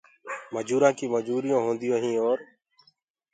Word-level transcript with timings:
مجورآن 0.53 0.93
ڪي 0.99 1.05
مجوريون 1.15 1.61
هونديون 1.65 1.99
هين 2.03 2.15
اور 2.23 2.39